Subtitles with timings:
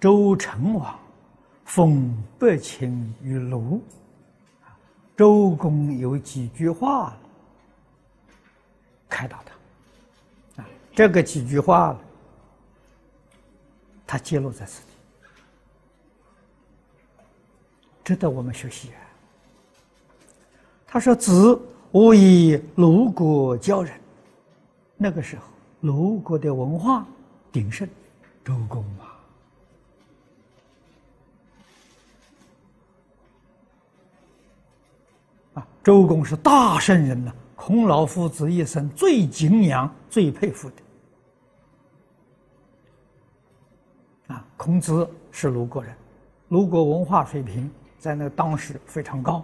[0.00, 0.98] 周成王
[1.66, 3.78] 封伯禽于庐，
[5.14, 7.14] 周公有几句话
[9.08, 9.38] 开导
[10.56, 11.94] 他，啊，这个几句话
[14.06, 14.86] 他揭露在此地，
[18.02, 18.98] 值得我们学习啊。
[20.86, 21.60] 他说：“子，
[21.92, 23.94] 我以鲁国教人。”
[24.96, 25.42] 那个时候，
[25.82, 27.06] 鲁国的文化
[27.52, 27.86] 鼎盛，
[28.42, 29.09] 周公嘛。
[35.82, 40.76] 周公是大圣人呐，孔老夫子一生最敬仰、最佩服的。
[44.34, 45.96] 啊，孔子是鲁国人，
[46.48, 49.42] 鲁国文化水平在那当时非常高。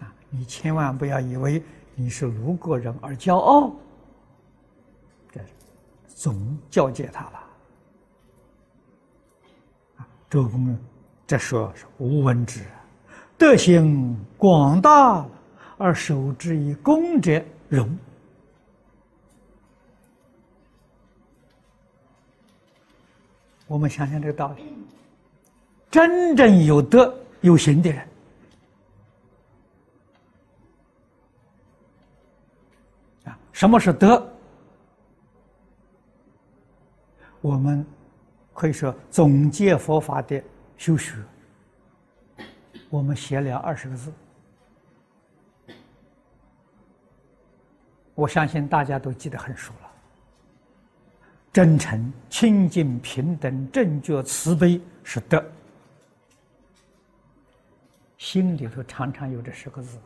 [0.00, 1.62] 啊，你千万不要以为
[1.94, 3.70] 你是鲁国人而骄傲，
[5.30, 5.40] 这
[6.08, 7.38] 总教诫他了。
[9.98, 10.74] 啊，周公
[11.26, 12.64] 这说是无闻之。
[13.36, 15.26] 德行广大
[15.76, 17.88] 而守之以公者荣。
[23.66, 24.62] 我们想想这个道理：
[25.90, 28.08] 真正有德有行的人，
[33.24, 34.30] 啊，什么是德？
[37.40, 37.84] 我们
[38.52, 40.40] 可以说总结佛法的
[40.76, 41.14] 修学。
[42.94, 44.12] 我们写了二十个字，
[48.14, 49.90] 我相信大家都记得很熟了。
[51.52, 55.44] 真诚、清净、平等、正觉、慈悲是德，
[58.16, 59.98] 心里头常常有这十个字，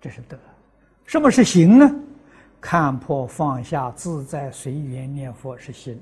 [0.00, 0.38] 这是德。
[1.04, 1.94] 什么是行呢？
[2.62, 6.00] 看破放下、自在随缘念佛是行。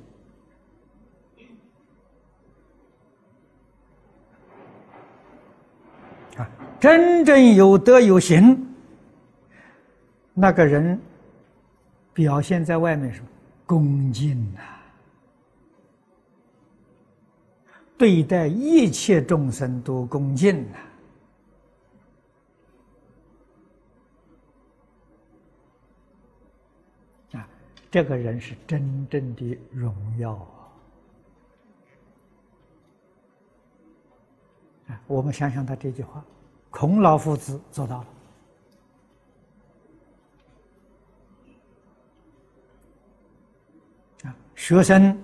[6.82, 8.66] 真正有德有行，
[10.34, 11.00] 那个人
[12.12, 13.28] 表现在外面什么？
[13.64, 14.60] 恭敬呐，
[17.96, 20.78] 对待一切众生都恭敬呐。
[27.38, 27.48] 啊，
[27.92, 30.32] 这个人是真正的荣耀
[34.88, 35.00] 啊！
[35.06, 36.24] 我们想想他这句话，
[36.72, 38.06] 孔老夫子做到了。
[44.24, 45.16] 啊，学生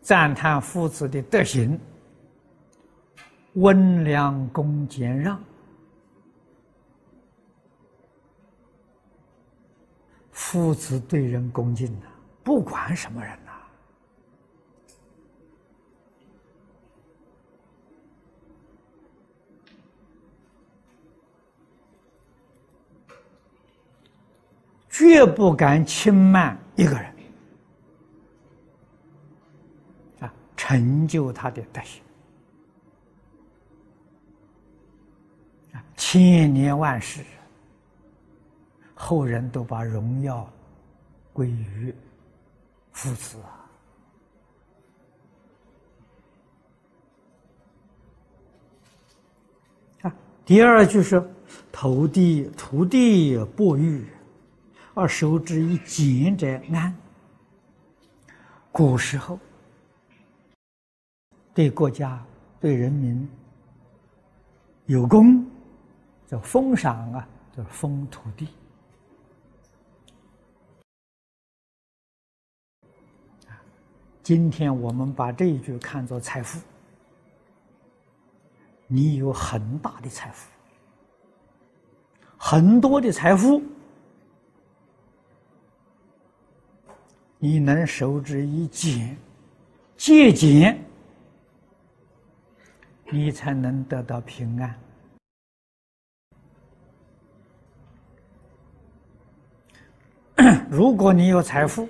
[0.00, 1.78] 赞叹夫子的德行，
[3.54, 5.42] 温良恭俭让，
[10.30, 12.06] 夫子对人恭敬的，
[12.44, 13.36] 不管什么人，
[24.98, 27.14] 绝不敢轻慢一个人。
[30.18, 32.02] 啊成就他的德行
[35.72, 37.22] 啊，千年万世，
[38.92, 40.52] 后人都把荣耀
[41.32, 41.94] 归于
[42.90, 43.70] 父子啊。
[50.02, 51.22] 啊，第二句是
[51.70, 54.04] “土地土地不育，
[54.98, 56.92] 而受之以俭者安”。
[58.72, 59.38] 古时候。
[61.54, 62.24] 对国家、
[62.60, 63.28] 对人民
[64.86, 65.44] 有功，
[66.24, 68.46] 叫封赏啊，叫封土地。
[74.22, 76.60] 今天我们把这一句看作财富，
[78.86, 80.48] 你有很大的财富，
[82.36, 83.60] 很多的财富，
[87.38, 89.16] 你能守之以俭，
[89.96, 90.76] 节俭。
[93.10, 94.78] 你才能得到平安。
[100.68, 101.88] 如果你有财富，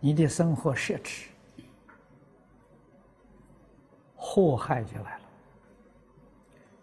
[0.00, 1.24] 你的生活奢侈，
[4.16, 5.24] 祸害就来了。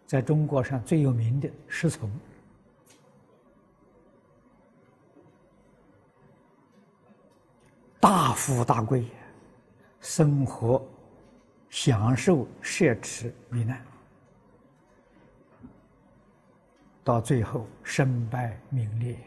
[0.05, 2.11] 在中国上最有名的是从，
[8.01, 9.05] 大富大贵，
[10.01, 10.85] 生活。
[11.69, 13.81] 享受奢侈糜烂，
[17.01, 19.17] 到最后身败名裂，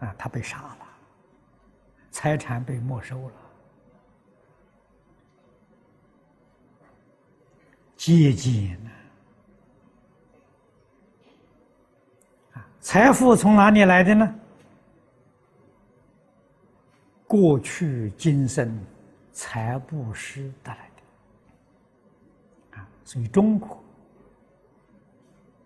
[0.00, 0.78] 啊，他被杀了，
[2.10, 3.34] 财产被没收了，
[7.96, 8.90] 节俭呢？
[12.80, 14.34] 财富从哪里来的呢？
[17.34, 18.78] 过去今生
[19.32, 22.78] 财布施得来的。
[22.78, 23.82] 啊，所以中国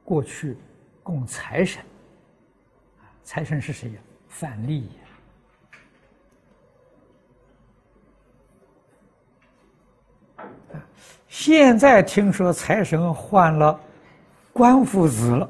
[0.02, 0.56] 过去
[1.02, 1.84] 供财神，
[3.22, 3.98] 财神是谁呀？
[4.28, 4.84] 范蠡。
[11.28, 13.78] 现在听说财神换了
[14.54, 15.46] 关夫子了，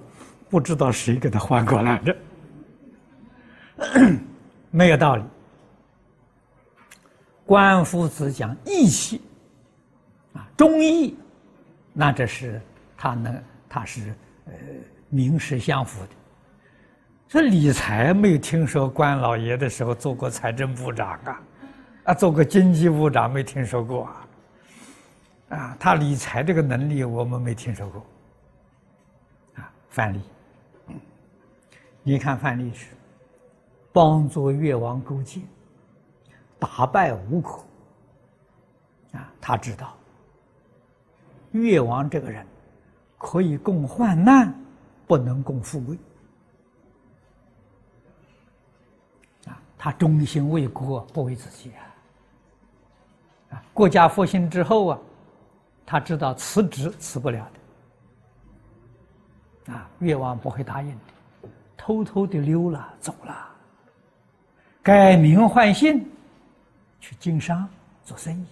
[0.50, 2.16] 不知道谁给他换过来的，
[4.72, 5.22] 没有道理。
[7.48, 9.22] 关夫子讲义气，
[10.34, 11.16] 啊，忠义，
[11.94, 12.60] 那这是
[12.94, 14.14] 他能，他是
[14.44, 14.52] 呃
[15.08, 16.10] 名实相符的。
[17.26, 21.40] 这理财没有听说关老爷的时候做过财政部长啊，
[22.04, 24.28] 啊，做过经济部长没听说过啊。
[25.48, 28.06] 啊，他理财这个能力我们没听说过。
[29.54, 30.20] 啊，范蠡，
[32.02, 32.88] 你看范蠡是
[33.90, 35.42] 帮助越王勾践，
[36.58, 37.64] 打败吴口。
[39.12, 39.94] 啊，他知道
[41.52, 42.46] 越王这个人
[43.16, 44.54] 可以共患难，
[45.06, 45.98] 不能共富贵。
[49.46, 51.82] 啊，他忠心为国，不为自己啊。
[53.56, 54.98] 啊，国家复兴之后啊。
[55.90, 57.48] 他知道辞职辞不了
[59.64, 63.48] 的，啊，越王不会答应的，偷偷的溜了走了，
[64.82, 66.06] 改名换姓，
[67.00, 67.68] 去经商
[68.02, 68.46] 做生意，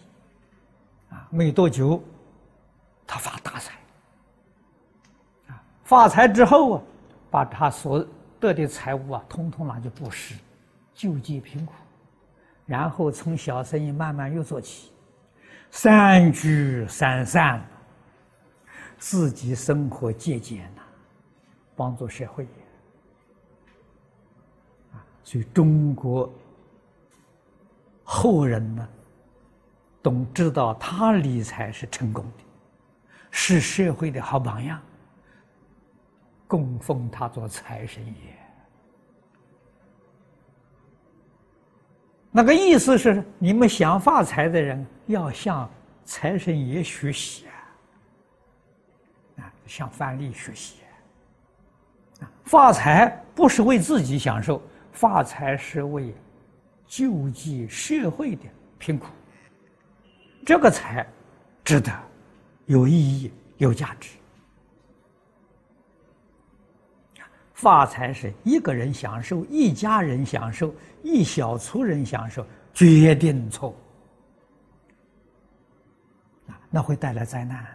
[1.10, 2.02] 啊，没多久，
[3.06, 3.74] 他发大财，
[5.48, 6.82] 啊，发财之后啊，
[7.30, 8.06] 把他所
[8.38, 10.34] 得的财物啊，通通拿去布施，
[10.94, 11.72] 救济贫苦，
[12.66, 14.92] 然后从小生意慢慢又做起。
[15.70, 17.62] 三聚三散，
[18.98, 20.82] 自己生活节俭呐，
[21.74, 22.44] 帮助社会。
[24.92, 26.32] 啊，所以中国
[28.08, 28.88] 后人呢，
[30.00, 32.44] 都知道他理财是成功的，
[33.32, 34.80] 是社会的好榜样，
[36.46, 38.14] 供奉他做财神爷。
[42.30, 45.68] 那个意思是，你们想发财的人要向
[46.04, 49.42] 财神爷学习啊！
[49.42, 50.76] 啊，向范蠡学习
[52.20, 52.30] 啊！
[52.44, 54.62] 发财不是为自己享受，
[54.92, 56.14] 发财是为
[56.86, 58.42] 救济社会的
[58.78, 59.08] 贫苦。
[60.44, 61.06] 这个财
[61.64, 61.92] 值得，
[62.66, 64.10] 有意义，有价值。
[67.52, 73.74] 发财是一个人享受，一家人享受，一小撮人享受，决定错
[76.46, 77.66] 啊，那会带来灾难。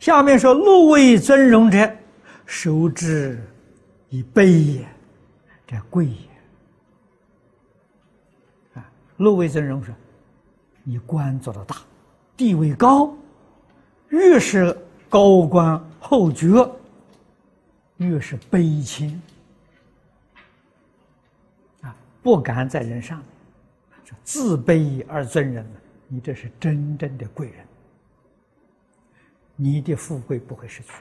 [0.00, 1.96] 下面说：“禄位尊荣者，
[2.44, 3.40] 受之
[4.10, 4.88] 以悲也，
[5.90, 6.28] 贵也。”
[8.80, 9.94] 啊，陆位尊荣说
[10.84, 11.76] ：“你官做得大，
[12.36, 13.14] 地位高，
[14.08, 14.76] 越是
[15.08, 16.48] 高官。”厚爵
[17.96, 19.20] 越是悲亲
[21.80, 23.26] 啊，不敢在人上面，
[24.22, 25.66] 自卑而尊人，
[26.06, 27.66] 你这是真正的贵人，
[29.56, 30.92] 你的富贵不会失去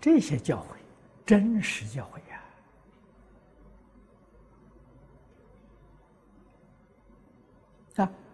[0.00, 0.76] 这些教诲，
[1.26, 2.38] 真实教诲啊。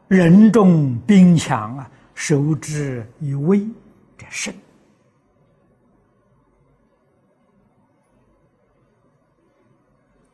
[0.07, 3.67] 人重兵强啊，守之以威，
[4.19, 4.55] 这胜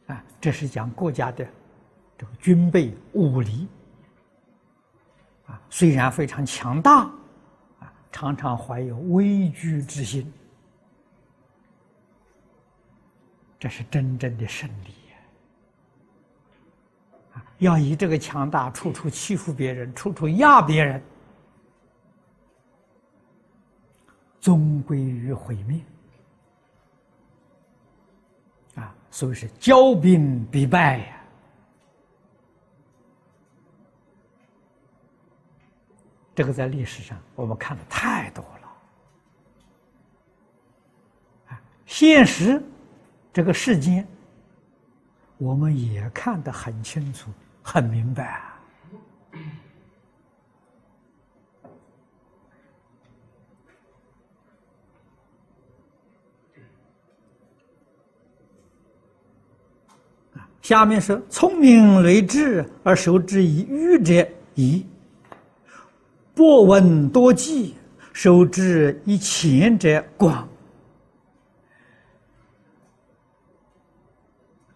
[0.09, 0.23] 啊！
[0.41, 1.49] 这是讲国家的
[2.19, 3.69] 这个军备武力
[5.47, 7.03] 啊，虽然非常强大
[7.79, 10.31] 啊，常常怀有畏惧之心，
[13.61, 14.95] 这是真正的胜利
[17.35, 17.45] 啊。
[17.59, 21.01] 要以这个强大，处处欺负别人，处处压别人，
[24.41, 25.81] 终归于毁灭。
[28.77, 31.17] 啊，所以是骄兵必败呀。
[36.35, 38.61] 这个在历史上我们看的太多了。
[41.85, 42.63] 现实
[43.33, 44.07] 这个世间，
[45.39, 47.31] 我们也看得很清楚。
[47.63, 48.59] 很明白啊！
[60.63, 64.85] 下面是聪明睿智而受之以愚者宜，
[66.35, 67.77] 博闻多记
[68.13, 70.49] 受之以浅者广。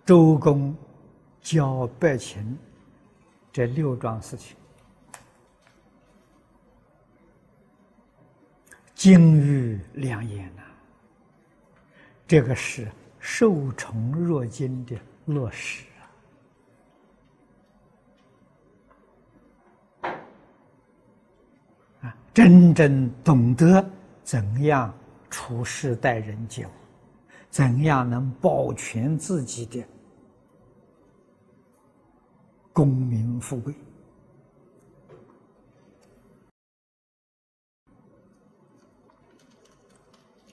[0.07, 0.77] 周公
[1.41, 2.59] 教百姓
[3.51, 4.55] 这六桩事情，
[8.95, 10.63] 金玉良言呐，
[12.27, 12.87] 这个是
[13.19, 14.95] 受宠若惊的
[15.25, 15.87] 落实
[22.03, 22.15] 啊！
[22.35, 23.83] 真正懂得
[24.23, 24.93] 怎样
[25.31, 26.71] 处事待人接物，
[27.49, 29.83] 怎样能保全自己的。
[32.75, 33.73] 功名富贵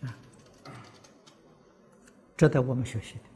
[0.03, 0.15] 啊，
[2.37, 3.30] 值得我们学习的。